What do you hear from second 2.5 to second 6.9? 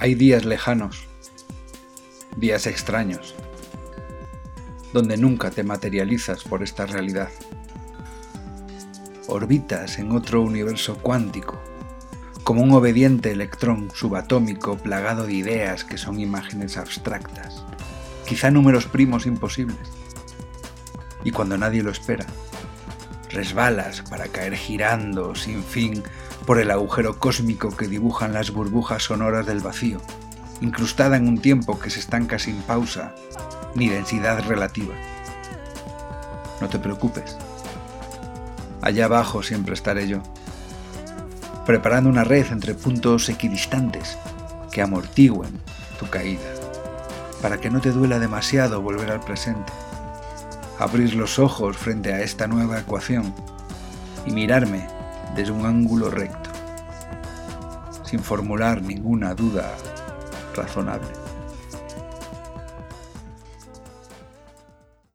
extraños, donde nunca te materializas por esta